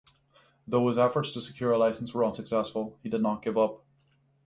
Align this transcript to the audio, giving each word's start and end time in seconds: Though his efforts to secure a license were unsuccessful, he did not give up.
Though 0.67 0.87
his 0.87 0.97
efforts 0.97 1.31
to 1.33 1.41
secure 1.41 1.73
a 1.73 1.77
license 1.77 2.11
were 2.11 2.25
unsuccessful, 2.25 2.97
he 3.03 3.09
did 3.09 3.21
not 3.21 3.43
give 3.43 3.55
up. 3.55 3.85